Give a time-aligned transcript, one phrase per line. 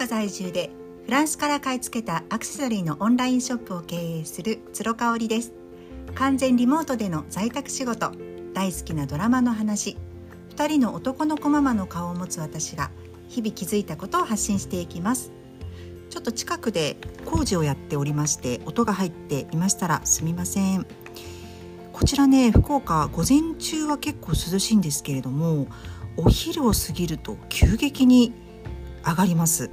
[0.00, 0.70] 岡在住で
[1.04, 5.52] フランスから買い付けたアクセサリーのオンラインショップを経営する鶴香織です。
[6.14, 8.10] 完全リモートでの在宅仕事
[8.54, 9.98] 大好きなドラマの話
[10.56, 12.90] 2人の男の子ママの顔を持つ私が
[13.28, 15.32] 日々気づいたことを発信していきます。
[16.08, 16.96] ちょっと近くで
[17.26, 20.86] 工事をやっておりまして音が入っていましたらすみません。
[21.92, 25.66] こちらね福岡午前中は結構涼しいんですけれども
[26.16, 28.32] お昼を過ぎると急激に
[29.06, 29.68] 上がります。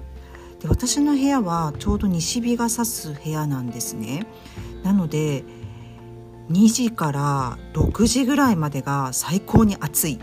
[0.59, 4.25] で私の部屋はちょうど西日が差す部屋なんですね。
[4.83, 5.43] なので
[6.49, 10.19] 2時から6時ぐらいまでが最高に暑い。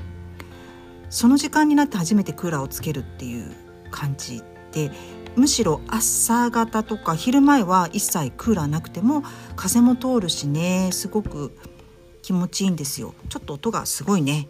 [1.10, 3.52] その時間になって初めてクーラーをつけるっていう
[3.93, 4.91] 感じで
[5.37, 9.23] むしろ朝方とか昼前は一切クーラーなくても
[9.55, 11.57] 風も通るしねすごく
[12.23, 13.15] 気持ちいいんですよ。
[13.29, 14.48] ちょっと音がすごいね。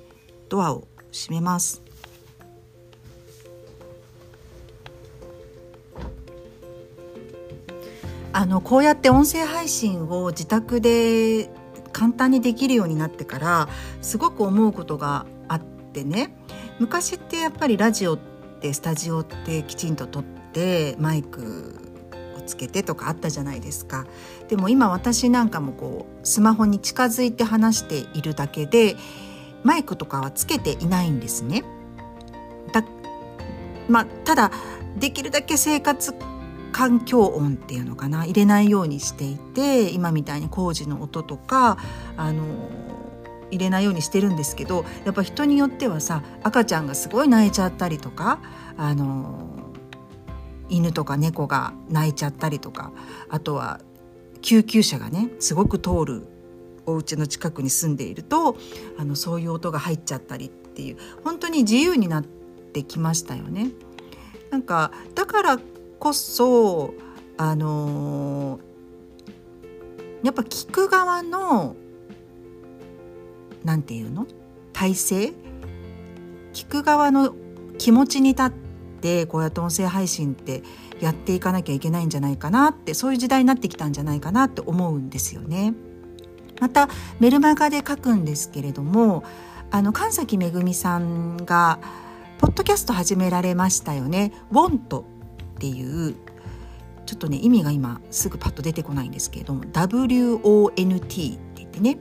[0.49, 1.84] ドアを閉めます。
[8.45, 11.49] あのこうやって音声配信を自宅で
[11.93, 13.69] 簡単にできるようになってから
[14.03, 16.37] すごく思うことがあってね。
[16.79, 18.19] 昔ってやっぱりラジオっ
[18.61, 21.75] てスタジオってきちんと撮ってマイク
[22.37, 24.05] をつけてとかあったじゃないですか。
[24.49, 28.97] でも今私なんかもこうスマホに近づいて話しているだけで
[29.63, 31.65] マイクとかはつけていないんですね。
[32.75, 32.85] だ
[33.89, 34.51] まあただ
[34.99, 36.15] できるだけ生活
[36.75, 38.25] 環境音っていうのかな？
[38.25, 41.79] 入れないようにしていて今みたいに工事の音とか
[42.17, 42.43] あの
[43.53, 48.41] 入れないようにしてるんですけどやっぱ人によってはさ赤ちゃんがすごい泣いちゃったりとか
[48.77, 49.49] あの
[50.69, 52.91] 犬とか猫が泣いちゃったりとか
[53.29, 53.81] あとは
[54.43, 56.27] 救急車がねすごく通る
[56.87, 58.57] お家の近くに住んでいると
[58.99, 63.71] あのそういう音が入っちゃったりっていう本当に自由になってきましたよね。
[64.51, 65.61] なんかだから
[66.05, 66.93] こそ
[67.39, 71.77] あのー、やっぱ聞く側の
[73.65, 74.27] 何て言うの？
[74.75, 75.33] 体制？
[76.53, 77.35] 聞く側の
[77.79, 78.51] 気持ちに立っ
[79.01, 80.63] てこうやって音声配信って
[81.01, 85.73] やっていかなきゃいけないんじゃないかなってそういう時代になってきたんじゃないかなって思うんですよね。
[86.61, 89.25] またメルマガで書くんですけれども
[89.71, 91.79] あの神崎めぐみさんが
[92.37, 94.35] ポッドキャスト始められましたよね。
[94.51, 95.14] ウォント
[95.55, 96.15] っていう
[97.07, 101.99] ちょっとね意味が今すぐパッと出てこないんですけれども WONT って言ってね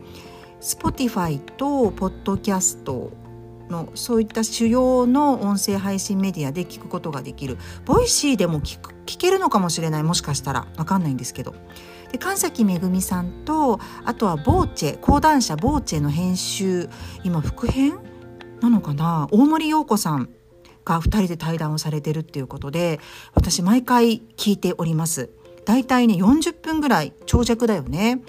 [0.62, 3.12] Spotify とポッドキャスト
[3.70, 7.58] のそういった主要の音声配信メディアで聞くことができる。
[7.86, 10.04] Voicy でも聞く聞けるのかもしれない。
[10.04, 10.68] もしかしたら。
[10.78, 11.54] 分かんないんですけど。
[12.12, 16.90] で神崎めぐみさんとあとは VOCE 講談社 VOCE の編集。
[17.24, 18.00] 今副編？
[18.62, 19.28] なのかな？
[19.32, 20.30] 大森洋子さん。
[20.86, 23.00] が2人で対談をされてるっていうことで
[23.34, 25.30] 私毎回聞いております。
[25.66, 28.22] だいたいね40分ぐらい長尺だよね。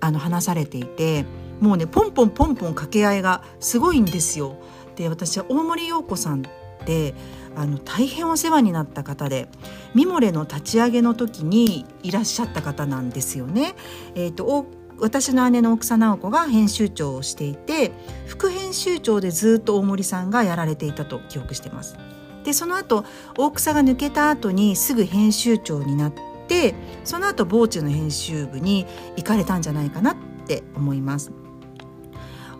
[0.00, 1.24] あの話されていて
[1.60, 4.56] もうねポンポンポンポン掛け合いがすごいんですよ。
[4.96, 6.44] で私は大森洋子さんっ
[6.84, 7.14] て
[7.54, 9.48] あの大変お世話になった方で
[9.94, 13.74] ミモレの立ち上げの時にいらっしゃった方なんですよね。
[14.14, 14.66] えーと
[14.98, 17.92] 私の姉の奥佐直子が編集長をしていて
[18.26, 21.96] 副編集長でずっと大森さんがやられていたと記憶してます。
[22.44, 23.04] でその後
[23.36, 26.14] 大草が抜けた後にすぐ編集長になっ
[26.46, 26.74] て
[27.04, 28.86] その後ボーチの編集部に
[29.16, 31.32] 行かれたんじゃないかなって思います。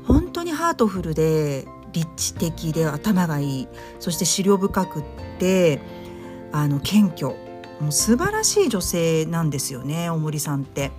[0.05, 3.69] 本当にハートフルで立地的で頭がいい
[3.99, 5.05] そして資料深くっ
[5.39, 5.81] て
[6.53, 7.35] あの謙虚
[7.81, 10.93] もう素晴らしい女性なんですよね大森さんって。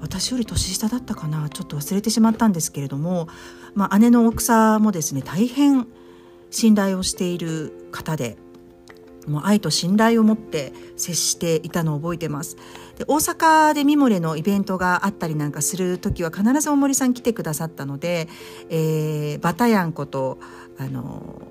[0.00, 3.28] 私より年下だったかなちょっと忘れてしまったんですけれども、
[3.74, 5.86] まあ、姉の奥さんもですね大変
[6.50, 8.36] 信頼をしている方で
[9.26, 12.56] もう愛と信頼を持って接していたのを覚えてます。
[12.98, 18.28] で大阪でミモレのイベントがあったりなんかする時は必ず大森さん来てくださったので、
[18.70, 20.38] えー、バタヤンこと
[20.78, 21.42] あの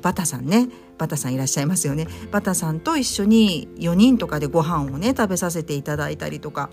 [0.00, 0.68] バタさんね。
[0.98, 2.06] バタさんいらっしゃいますよね。
[2.30, 6.70] バタさんと一緒に4人とかでご飯をね食べさせていただいたりとか。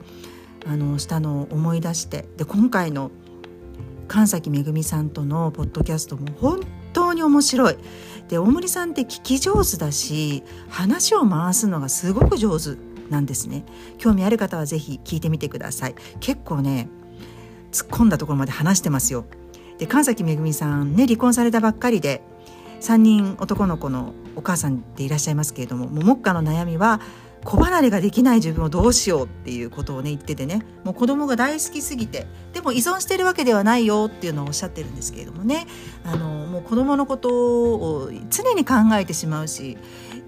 [0.65, 3.11] あのしたのを思い出してで今回の
[4.07, 6.61] 神崎めぐみさんとのポッドキャストも本
[6.93, 7.77] 当に面白い。
[8.29, 12.77] で大森さんって聞き上手だし話を回すのがすごく上手
[13.09, 13.65] なんですね。
[13.97, 15.95] 興味ある方は是非聞いてみてください。
[16.19, 16.89] 結構ね
[17.71, 19.25] 突っ込んだところまで話してますよ。
[19.77, 22.21] で神崎めぐみさんね離婚されたばっかりで
[22.81, 27.01] 3人男の子のお母さんでいらっしゃいますけれどももう目下の悩みは
[27.43, 30.65] 子離れができない自分をどうしようっていうことをね言っててね。
[30.83, 32.27] もう子供が大好きすぎて。
[32.53, 35.67] でも依存してるわけではないよっていうのをおっしゃってるんですけれどもね。
[36.05, 39.77] あのもう子供のことを常に考えてしまうし、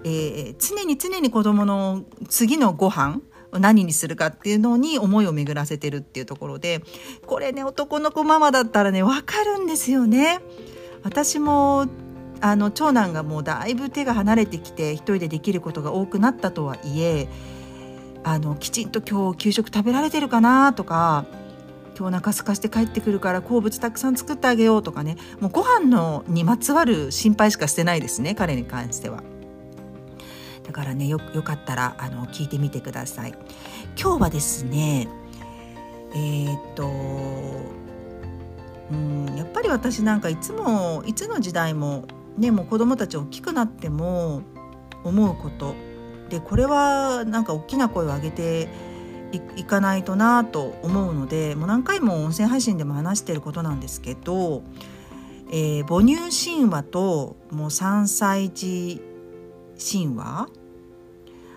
[0.03, 3.21] えー、常に常に子供の次のご飯
[3.59, 6.81] 何にするかっていうのに思いを巡らせてるっていうところで
[7.25, 10.39] これね男の子ママだったらね分かるんですよね。
[11.03, 11.87] 私も
[12.41, 17.27] あの長男がもうだいぶ手が離れてきて一人でできることが多くなったとはいえ
[18.23, 21.25] あのきちんと今日給食食べられてるかなとか
[21.97, 29.23] 今日お腹空かして帰ってくるから好物たくさん作ってあげようとかねもうご飯のにまつわる心配しかしてないですね彼に関しては。
[30.65, 33.33] だからねよよかったらあの聞いてみてください。
[33.99, 35.07] 今日はですね
[36.13, 36.89] えー、っと
[38.91, 42.05] うんやっぱり私なんかいつもいつの時代も
[42.37, 44.41] ねもう子供たち大きくなっても
[45.03, 45.75] 思うこと。
[46.29, 48.67] でこれはなんか大きな声を上げて
[49.55, 54.63] いかないとなと思うのでもう何回も音声配信でも話してることなんですけど、
[55.51, 59.01] えー、母乳神話ともう3歳児
[59.77, 60.49] 神話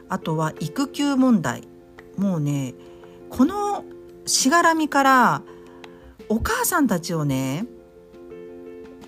[0.08, 1.68] あとは育休問題。
[2.16, 2.74] もうね
[3.30, 3.84] この
[4.26, 5.42] しがらみから
[6.28, 7.66] お母さんたちをね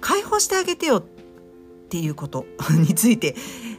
[0.01, 1.20] 解放してあげてよって
[1.91, 3.35] っていうこと について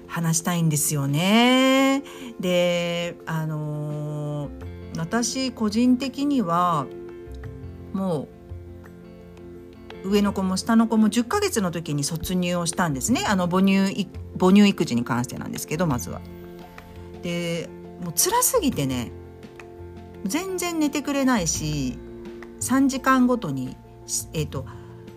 [0.06, 2.04] 話したいんですよね。
[2.42, 4.50] であの、
[4.98, 6.88] 私個人的には
[7.94, 8.28] も
[10.04, 16.20] う上の子も下の子も10ヶ月の時に卒乳をしたんですねあの母乳母乳育児に関してなんですけどまずは。
[17.24, 17.70] で
[18.04, 19.12] もう辛すぎてね
[20.26, 21.98] 全然寝てくれないし
[22.60, 23.78] 3時間ごとに
[24.34, 24.66] えっ、ー、と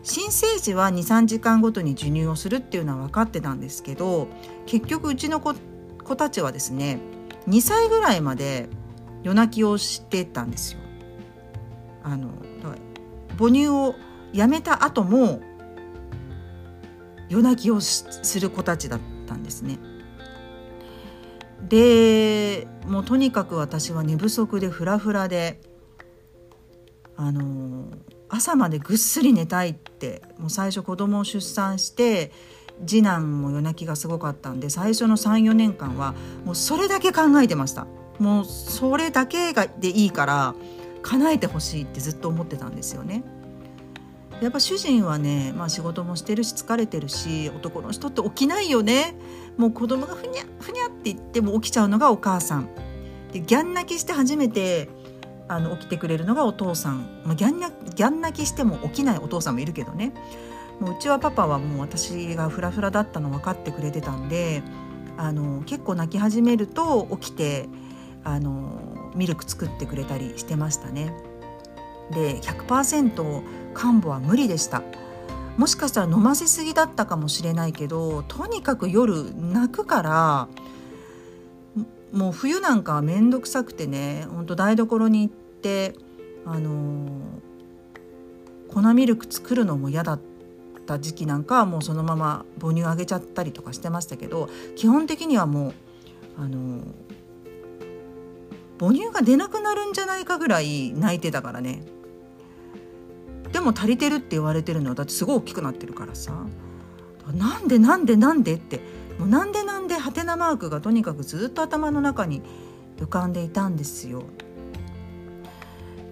[0.04, 4.28] 新生児は23時間ごとに授乳をするっていうのは分かってたんですけど
[4.66, 5.54] 結局うちの子
[6.04, 7.00] 子たちはですね
[7.48, 8.68] 2歳ぐらいまで
[9.22, 10.80] 夜泣きをしてたんですよ。
[12.02, 12.28] あの
[13.38, 13.94] 母乳を
[14.34, 15.40] やめた後も
[17.30, 19.78] 夜泣きをする子たちだったんですね。
[21.66, 25.62] でもうとにかく私は寝不足でフラフラで
[27.16, 27.88] あの
[28.34, 32.32] 朝までぐっすり寝たいってもう最初子供を出産して
[32.84, 36.14] 次男も夜泣きがすごかったんで最初の34年間は
[36.44, 37.86] もうそれだけ考えてました。
[38.18, 40.54] もうそれだけがでいいから
[41.02, 43.22] 叶えてほしいってずっと思ってたんですよね。
[44.40, 49.14] やっぱ主人はね、まあ、仕事もしてるし疲れてるし男の人って起きないよね。
[49.56, 52.68] もう子供がふにゃふにゃって言っても起きちゃうのがお母さん。
[53.32, 54.88] でギャン泣きして初めて
[55.48, 60.12] あの起きてくれるのがお父さん、まあ、ギャンギャン泣きしても起きないお父さんもいるけどね
[60.80, 64.62] もううちはパパはもう私がフラフラだったの分かってくれてたんで
[65.16, 67.68] あの結構泣き始めると起きて
[68.24, 71.14] あのミルク作ってくれたりしてましたね。
[72.10, 73.42] で100%
[73.74, 74.82] 看母は無理でした。
[75.56, 80.48] もしかしたら飲ませすぎだったかもしれないけどとにかく夜泣くから
[82.14, 85.94] もう冬なんか面倒くさくてねほんと台所に行って
[86.46, 87.08] あの
[88.68, 90.20] 粉ミルク作るのも嫌だっ
[90.86, 95.74] た時期なんかはもうそのまま母乳あげちゃったりとかしてましたけど基本的にはもう
[96.38, 96.82] あの
[98.78, 101.84] 母乳が出なくなるんじゃないかぐらい泣いてたからね。
[103.52, 106.32] でも足りてるって言われてるのはだってすごい大きくなってるからさ。
[107.32, 108.80] なんでなんでなんでって
[109.18, 109.62] もうなんで
[110.14, 112.42] なんでハテナマークがとにかくずっと頭の中に
[112.98, 114.24] 浮かんでいたんですよ。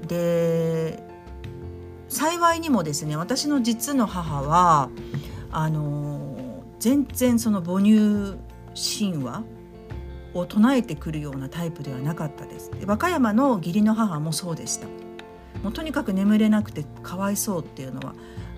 [0.09, 1.03] で
[2.09, 4.91] 幸いにもですね私の実の母は
[5.51, 8.37] あの全然その母乳
[8.75, 9.45] 神話
[10.35, 14.87] を唱えてくるようなタイプではなかったですで和歌山の義理の母もそうでした
[15.63, 18.15] もうとにかく眠れなくてかわいそうっていうのは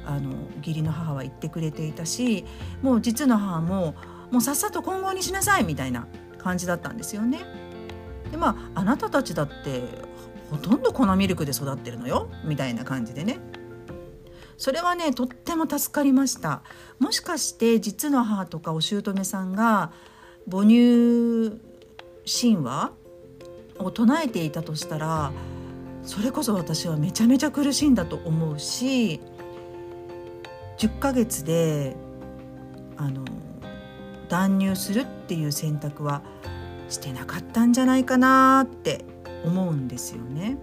[0.07, 2.45] あの義理の母は言ってくれていたし
[2.83, 3.95] もう実の母も
[4.35, 7.39] もうさっさと今後にしなさいみたいな感じだったんですよね。
[8.33, 9.85] でまああなたたちだって
[10.51, 13.39] ほとんど粉ミルクで育ってるのよみたいな感じでね
[14.57, 16.63] それはねとっても助かりました
[16.99, 19.93] もしかして実の母とかお姑さんが
[20.51, 21.61] 母乳
[22.27, 22.91] 神話
[23.79, 25.31] を唱えていたとしたら
[26.03, 29.21] それこそ私はめちゃめちゃ苦しいんだと思うし
[30.79, 31.95] 10ヶ月で
[32.97, 33.25] あの
[34.29, 36.23] 断乳するっていう選択は
[36.89, 39.05] してなかったんじゃないかなって
[39.45, 40.59] 思うんですよね。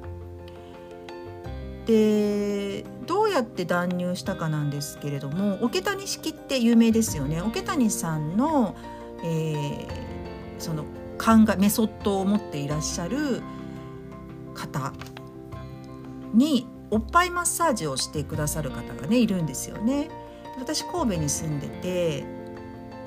[1.86, 8.76] でどうやって断乳したかなんですけれども桶谷式って有名ですよね桶谷さんの、
[9.24, 9.88] えー、
[10.60, 10.84] その
[11.18, 13.42] 考えメソッドを持っていらっしゃる
[14.54, 14.94] 方
[16.34, 20.10] におっぱいマッサージをしてくださる方がねいるんですよね。
[20.60, 22.41] 私神戸に住んでて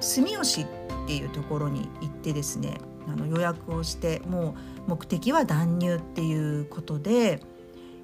[0.00, 0.66] 住吉っ
[1.06, 4.54] ていうところに行ってですねあの予約をしても
[4.86, 7.42] う目的は断乳っていうことで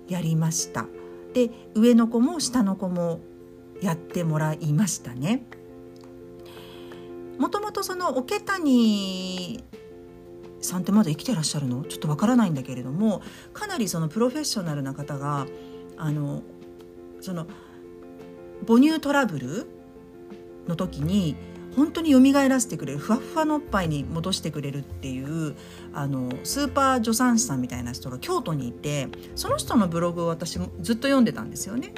[0.09, 0.87] やりました。
[1.33, 3.21] で上の子も下の子も
[3.81, 5.47] やってもらいましたね。
[7.39, 9.65] もともとその桶谷
[10.61, 11.85] さんってまだ生きてらっしゃるの？
[11.85, 13.23] ちょっとわからないんだけれども
[13.55, 15.47] かなりそのプロフェッショナルな方が
[15.97, 16.43] あの
[17.21, 17.47] その
[18.67, 19.71] 母乳トラブル
[20.69, 21.37] の時に
[21.77, 25.55] 本当に蘇らせてくれるふわふわのおっぱいに戻してくれるっていう
[25.93, 31.93] あのスーパー助産師さんみたいな人が京都にいてその人のブログを私もずっと読んでたんですよね。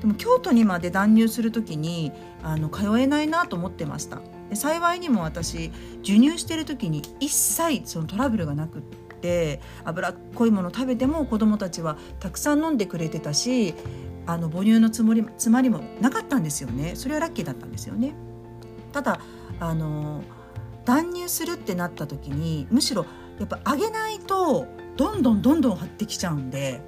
[0.00, 4.20] でも京都にまで断乳する時にあの通えないなと思ってました。
[4.50, 5.70] で幸いにも私
[6.02, 8.82] 授乳してる時に一切そのトラブルがなくっ
[9.20, 13.74] て脂っこいもの食べても子どもたちはたくさん飲んでくれてたし
[14.26, 18.14] あの母乳のつもり詰まりもなかったんですよねそれはラッキーだったんですよね。
[18.94, 19.18] ただ
[19.58, 20.22] あの
[20.84, 23.04] 断乳するってなった時にむしろ
[23.40, 26.80] やっぱ上げないとどんどんどんどん張ってきちゃうんで、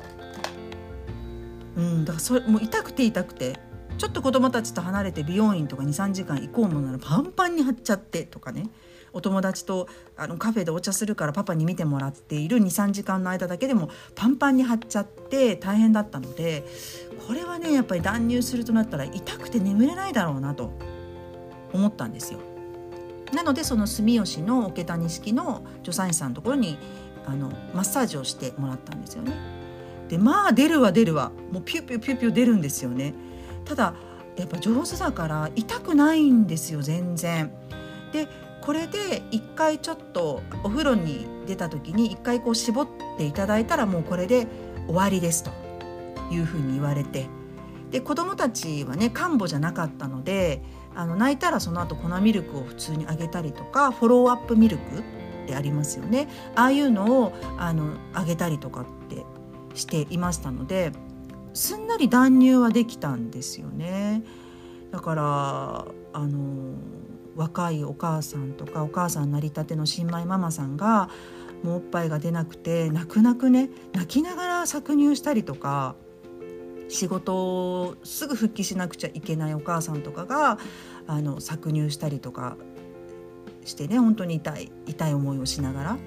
[1.76, 3.58] うん、だからそれもう痛くて痛くて
[3.98, 8.70] ちょっと子供たちと離れて美容院とか23時間行こうものならパンパンに張っちゃってとかね。
[9.12, 16.66] お友達とあのカフェでお茶するからパパに見てもらっている23時間の間だけでもパンパンに張っちゃって大変だったので
[17.26, 20.95] これはねやっぱり断乳するとなったら痛くて眠れないだろうなと。
[21.76, 22.40] 思ったんですよ。
[23.32, 26.78] なのでその住吉の桶谷式の助産師さんのところに
[27.26, 29.32] あのマッサージをしてもらったんですよね。
[30.08, 33.14] でまあ出るわ出るわもうピュピューピューピュー出るんですよね。
[33.64, 33.94] ただ
[34.36, 37.52] やっぱ上手だから痛くないんですよ全然。
[38.12, 38.28] で
[38.60, 44.46] これで一回ちょっとお風呂に出た時に一回こう絞っていただいたらもうこれで
[44.86, 45.50] 終わりですと
[46.32, 47.26] いうふうに言われて
[47.90, 50.62] で子どもたちはね看護じゃなかったので
[50.96, 55.02] あの泣いたらその後粉ミルクを普通にあげたりとかフォローアップミルクっ
[55.46, 59.24] てありますよねああいうのをあのあげたりとかって
[59.74, 60.92] していましたので
[61.52, 64.22] すんなり断乳はできたんですよね。
[64.90, 66.74] だからあの
[67.34, 71.08] 若いお母さんとかお母さんなりたての新米ママさんが
[71.62, 75.96] もうおっぱいが出なくて泣く泣くね泣きながら搾乳したりとか
[76.88, 77.36] 仕事
[77.82, 80.58] をすぐ復帰しなくちゃいけないお母さんとかが
[81.06, 82.56] あの搾乳したりとか
[83.64, 85.98] してね本当に痛い痛い思いをしながら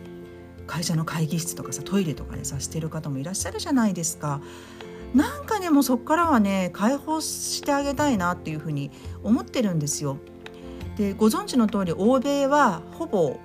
[0.68, 4.42] 会社の会議室とかさトイレとかでさしてる方もいらっしゃるじゃないですか。
[5.16, 8.92] なんかねもうそっからはね解放してあげたいなっていうふうに
[9.24, 10.18] 思ってるんですよ。
[10.98, 13.40] でご存知の通り欧米はほぼ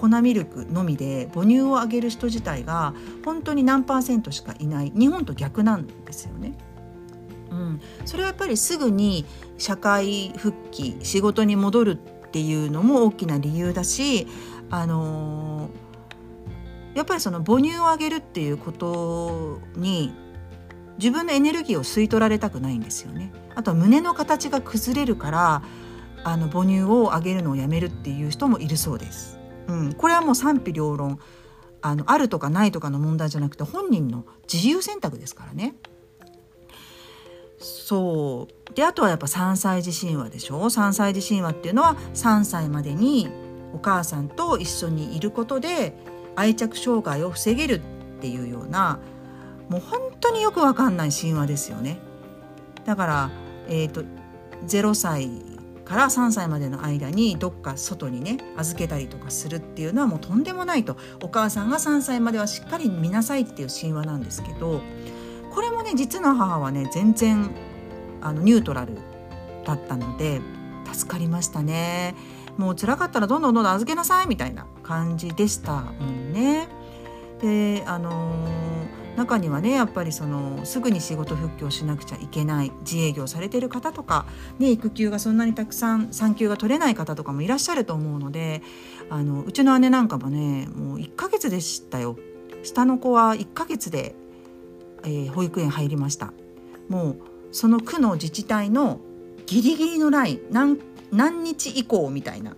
[0.00, 6.54] 粉ミルクのみで母乳をあげる人自体が本当に何パーセントしかいない日本と逆なんですよね。
[7.50, 9.26] うん、それはやっぱりすぐに
[9.58, 14.26] 社会復帰仕事に戻るっていうのも大きな理由だし、
[14.70, 20.14] あのー、やっぱりその母乳をあげるっていうことに
[20.98, 23.32] 自分のエネルギーを吸い取られたくないんですよね。
[23.54, 25.62] あとは胸の形が崩れるから
[26.22, 29.39] あの母乳をあげるのをやめるっていう人もいるそうです。
[29.70, 31.20] うん、これはもう賛否両論
[31.82, 35.74] あのあるとかないとかの問題じゃなくて本人の自由選択ですからね。
[37.58, 43.28] そうであとはやっぱ3歳児神話でしょ？3歳児神話っていうのは3歳までに
[43.74, 45.94] お母さんと一緒にいることで
[46.36, 48.98] 愛着障害を防げるっていうような
[49.68, 51.98] もう本当によくわかんない神話ですよね。
[52.84, 53.30] だから、
[53.68, 54.08] えーと、と
[54.66, 55.28] 0歳
[55.90, 64.82] から3歳までの間にどっか外にね預けたりとかするっていうのはもうとんでもないとお母さんが3歳まではしっかり見なさいっていう神話なんですけど
[65.52, 67.50] これもね実の母はね全然
[68.20, 68.98] あのニュートラル
[69.64, 70.40] だったので
[70.92, 72.14] 助かりましたね。
[72.56, 76.68] もう辛かったらどんどんどんどん預けなさいみたいな感じでしたもんね。
[77.40, 84.26] であのー中にはねやっぱりそのすぐに仕事復帰をしなくちゃいけない自営業されてる方とか、
[84.58, 88.62] ね、育休がそんなにたくさん産休が取れない方とかもいらっしゃると思うので
[89.10, 92.18] あのうちの姉なんかもねもう1ヶ月でしたよ
[92.62, 94.14] 下の子は1ヶ月で、
[95.04, 96.32] えー、保育園入りました
[96.88, 97.20] もう
[97.52, 99.00] その区の自治体の
[99.44, 100.78] ギリギリのライン何
[101.12, 102.56] 何日以降みたいな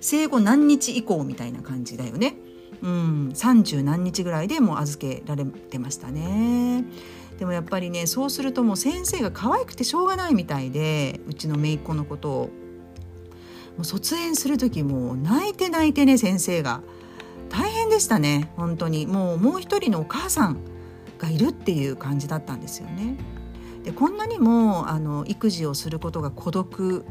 [0.00, 2.34] 生後何日以降みたいな感じだよね。
[2.80, 6.84] うん、30何日ぐらいでもう預けられてましたね。
[7.38, 12.50] でもやっぱりねそうするともう先生が可愛くてしょうがないみたいでうちの姪っ子のことを
[13.76, 16.82] もう卒園する時も泣いて泣いてね先生が
[17.48, 20.58] 大変でしたね本当にもうもう一人のお母さん
[21.18, 23.16] がいるっていう感じだったんですよね。
[23.84, 27.04] でこんなにもあの育児をすることが孤独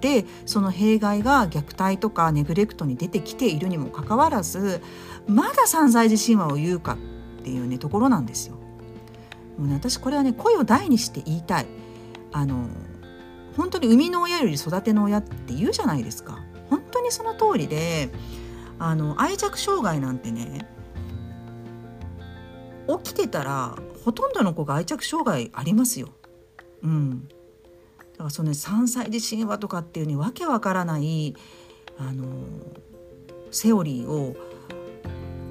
[0.00, 4.82] でその弊害が虐待とかネグレクトに出てきているにもかかわらず
[5.26, 6.96] まだ三歳児神話を言うか
[7.40, 8.56] っていうねところなんですよ。
[9.58, 11.66] もうね、私これはね声を大にして言いたい
[12.32, 12.66] あの
[13.56, 16.38] 本当に生みの親より育ての親って言うじゃないですか
[16.70, 18.08] 本当にその通りで
[18.78, 20.66] あの愛着障害なんてね
[22.88, 26.08] 起きてたらほとんどの子が愛着障害ありますよ。
[26.82, 27.28] うん、
[28.20, 31.34] からその、ね、3歳児神話とかっていうねわけわからない
[31.98, 32.24] あの
[33.50, 34.36] セオリーを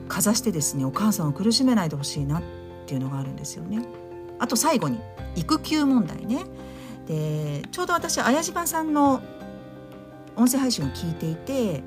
[0.08, 2.44] かざしてですねお母さんを苦しめないでほしいなっ
[2.86, 3.86] ていうのがあるんですよね。
[4.40, 5.00] あと最後に
[5.36, 6.46] 育休問題ね。
[7.08, 9.22] でちょうど私綾島さんの
[10.36, 11.84] 音声配信を聞いていて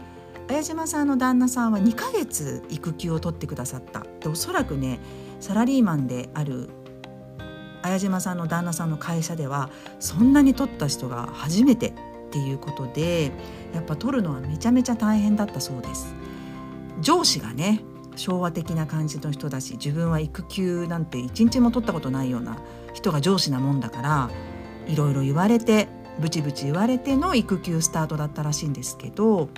[0.48, 4.98] 綾島さんの旦那さんは2ヶ月育休を取ってくださったでおそらくね
[5.40, 6.68] サラリーマンである
[7.82, 9.70] 綾島さんの旦那さんの会社では
[10.00, 11.92] そんなに取った人が初めてっ
[12.30, 13.30] ていうことで
[13.74, 16.14] やっぱ取るのはめちゃめちゃ大変だったそうです
[17.00, 17.80] 上司がね
[18.16, 22.58] 昭和的な感じの人だし自分は育休なんて一日も取ったことないような
[22.94, 24.30] 人が上司なもんだから
[24.86, 29.48] いろいろ言われてブチブチ言われての育休スタートだったらしいんですけど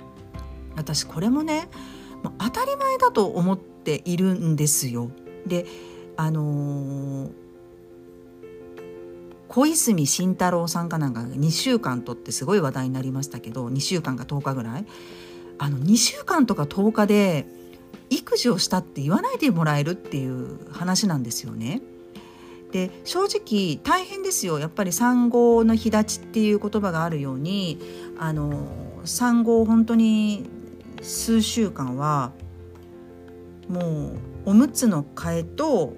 [0.75, 1.67] 私これもね
[2.23, 5.11] もう当たり前だと思っているんですよ。
[5.45, 5.65] で
[6.17, 7.31] あのー、
[9.55, 14.85] 小泉進太郎さんかなんか2週間とってすごい話題になりましたけど2週間か10日ぐらい
[15.59, 17.47] あの2週間とか10日で
[18.09, 21.81] 育児をしたって言わないでもらえるっていう話なんですよね。
[22.73, 27.79] で正直大変ですよやっぱり産後の日立ちっていう言葉があるように
[28.19, 28.67] あの
[29.05, 30.49] 産後本当に
[31.01, 32.33] 数週間は
[33.69, 34.07] も
[34.45, 35.93] うおむつの替えと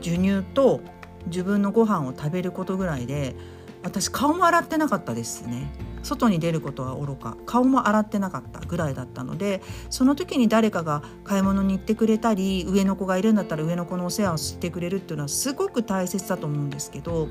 [0.00, 0.80] 授乳と
[1.26, 3.34] 自分のご飯を食べることぐらいで
[3.82, 17.28] 私顔も洗ってなかったですね外に出ることはおろか顔も洗ってなかったぐらいだったのでその時に誰かが買い物に行ってくれたり上の子がいるんだったら上の子のお世話をしてくれるっていうのはすごく大切だと思うんですけど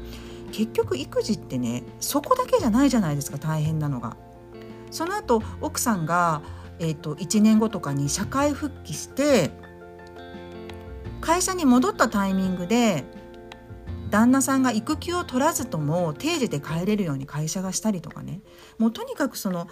[0.51, 4.15] 結局育児ってねそこだけじゃないじゃないですか大変なのが。
[4.89, 6.41] その後奥さんが
[6.82, 9.51] えーと、1年後とかに社会復帰して
[11.21, 13.06] 会社に戻ったタイミングで
[14.12, 18.41] 旦那さんが育休を取らずとも定時で帰れるように会社がしたりとかね。
[18.78, 19.67] もうとにかくその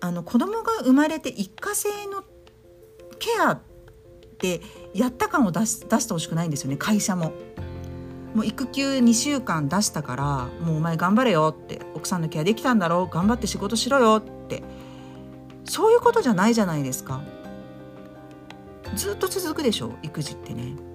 [0.00, 2.22] あの子供が生まれて一過性の
[3.18, 3.60] ケアっ
[4.38, 4.60] て
[4.94, 7.32] やった感を出し出してほしくないんですよね会社も。
[8.34, 14.62] もう育休2週間出したからもうお前頑張れよって奥さんのケアできたんだろう頑張って仕事しろよって。
[15.64, 17.22] そういうことじゃないじゃないですか。
[18.94, 20.91] ずっと続くでしょ育児ってね。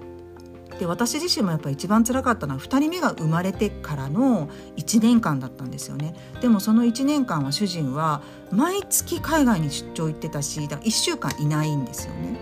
[0.79, 12.37] で私自身もやっぱ一番辛かったのは2人目が生まれてからの1年間だったんですよねでもその1年間は主人は毎月海外に出張行ってたしだから1週間いないんですよね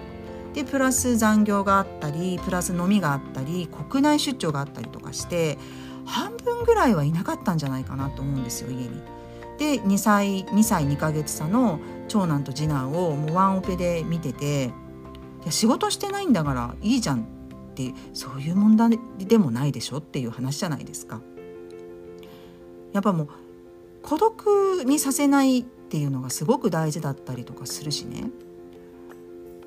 [0.54, 5.58] でプラス残業があったりプラス飲みがあったり国内出張があったりとかして
[6.06, 9.02] 半分ぐらいはいなかったんじゃないかなと思うんですよ家に。
[9.58, 14.70] で2歳2歳2ヶ月差の長男と次男をもうワンオペで見ててい
[15.46, 17.24] や仕事してないんだからいいじゃんっ
[17.76, 21.22] てそういう問題でもないでしょっていう話じゃないですか。
[22.94, 23.30] やっぱもう
[24.02, 28.30] 孤独にさせないっていうのがすごく大事だったりとかするしね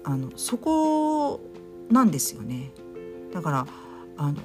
[0.04, 1.40] あのそこ
[1.90, 2.70] なんですよね。
[3.32, 3.66] だから
[4.16, 4.38] あの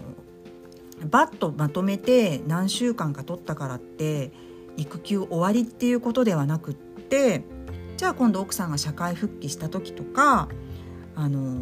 [1.10, 4.32] バッとまとめて何週間か取ったからって
[4.78, 7.43] 育休終わりっていうことではなくって
[7.97, 10.49] じゃあ今度奥さんが社会復帰した時とか
[11.15, 11.62] あの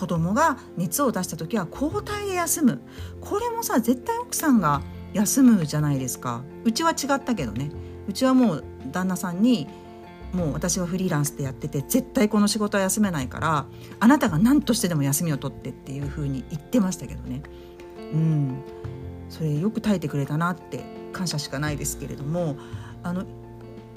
[0.00, 2.80] 子供が熱を出した時は交代で休む。
[3.20, 4.80] これもさ絶対奥さんが
[5.12, 6.42] 休むじゃないですか。
[6.64, 7.70] うちは違ったけどね。
[8.08, 9.68] うちはもう旦那さんに
[10.32, 13.66] もう私はフリーランスでやってて絶対この仕事は休めないから
[13.98, 17.42] あなたが何としてでも休みを取ってっていうふうに言ってましたけどね。
[18.14, 18.62] うん。
[19.28, 20.82] それよく耐えてくれたなって
[21.12, 22.56] 感謝しかないですけれども
[23.02, 23.26] あの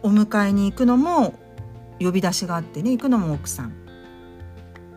[0.01, 1.39] お迎えに行くのも
[2.01, 3.82] 呼び出しがあってね行くのも奥さん。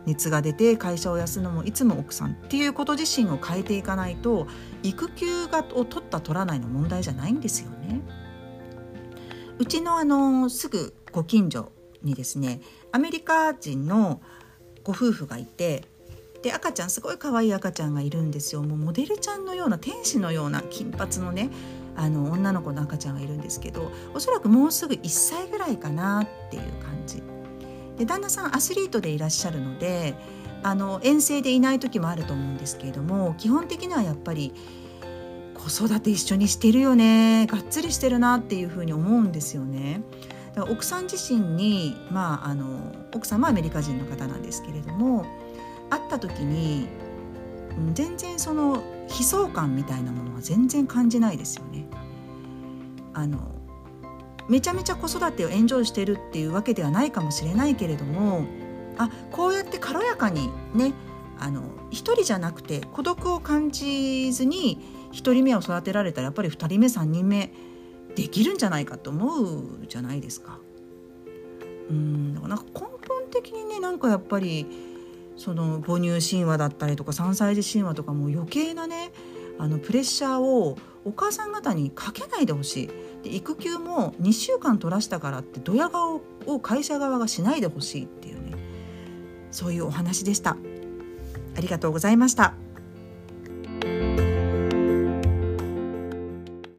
[0.07, 4.47] 熱が出て会社を休むのもいつも奥さんっていうこと自身を変えていかないと
[4.81, 8.01] 育休がを取った取らないの問題じゃないんですよね。
[9.59, 11.71] うちのあのすぐご近所
[12.03, 14.21] にですねアメリカ人の
[14.83, 15.83] ご夫婦がいて
[16.41, 21.49] で赤ちゃんすごい可愛い赤ちゃんがいるんですよもうモデルちゃんのような天使のような金髪のね
[21.95, 27.21] あの女の子の赤ちゃんがいるんですけどおそらくもうすぐ1歳ぐらいかなっていう感じ
[27.97, 30.15] で旦那さんアスリートでいらっしゃるので
[30.63, 34.53] あの遠征でいない時もあると思うんですけれども基本的にはやっぱり
[35.53, 40.01] 子育て一緒にしてるよねがっつりしてるなっていうふうに思うんですよね。
[40.69, 45.23] 奥さん自身に、まあ、あの奥様はアメリカ人の方なんですけれども
[45.91, 46.87] 会った時に
[47.93, 51.85] 全然その悲壮感みたいなものは全然感じないですよね。
[53.13, 53.56] あの
[54.49, 58.45] めちゃめちゃ子育てをエンジョイしてるっていうわけではないかもしれないけれども
[58.97, 60.93] あこうやって軽やかにね
[61.39, 64.81] あの一人じゃなくて孤独を感じずに
[65.11, 67.51] 1人目を育てられたらやっぱり2人目3人目
[68.15, 70.59] できるんじゃないかと思うじゃないですか。
[71.89, 72.97] うんなんか根本
[73.31, 74.65] 的にねなんかやっぱり
[75.37, 79.11] その母乳神話だったりとか3歳児神話とかも余計なね
[79.59, 82.89] あのプレッシャーをお母さん方にかけないでほしい
[83.23, 88.55] で育休も2週間取らしたからってドヤ顔を会社側がしないでほしいっていうね
[89.51, 90.57] そういうお話でした
[91.55, 92.53] ありがとうございました。